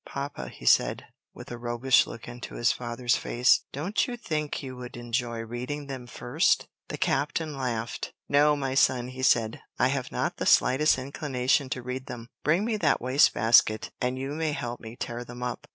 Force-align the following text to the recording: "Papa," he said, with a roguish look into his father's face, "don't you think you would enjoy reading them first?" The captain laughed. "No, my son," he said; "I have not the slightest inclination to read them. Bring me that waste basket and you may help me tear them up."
"Papa," 0.03 0.49
he 0.49 0.65
said, 0.65 1.03
with 1.31 1.51
a 1.51 1.59
roguish 1.59 2.07
look 2.07 2.27
into 2.27 2.55
his 2.55 2.71
father's 2.71 3.15
face, 3.15 3.65
"don't 3.71 4.07
you 4.07 4.17
think 4.17 4.63
you 4.63 4.75
would 4.75 4.97
enjoy 4.97 5.41
reading 5.41 5.85
them 5.85 6.07
first?" 6.07 6.67
The 6.87 6.97
captain 6.97 7.55
laughed. 7.55 8.11
"No, 8.27 8.55
my 8.55 8.73
son," 8.73 9.09
he 9.09 9.21
said; 9.21 9.61
"I 9.77 9.89
have 9.89 10.11
not 10.11 10.37
the 10.37 10.47
slightest 10.47 10.97
inclination 10.97 11.69
to 11.69 11.83
read 11.83 12.07
them. 12.07 12.29
Bring 12.43 12.65
me 12.65 12.77
that 12.77 12.99
waste 12.99 13.35
basket 13.35 13.91
and 14.01 14.17
you 14.17 14.31
may 14.31 14.53
help 14.53 14.79
me 14.79 14.95
tear 14.95 15.23
them 15.23 15.43
up." 15.43 15.67